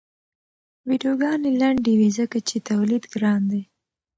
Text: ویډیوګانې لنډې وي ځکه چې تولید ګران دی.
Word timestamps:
ویډیوګانې 0.87 1.51
لنډې 1.61 1.93
وي 1.99 2.09
ځکه 2.17 2.37
چې 2.47 2.57
تولید 2.69 3.03
ګران 3.13 3.41
دی. 3.51 3.61